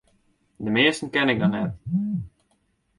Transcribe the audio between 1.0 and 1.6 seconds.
ken ik noch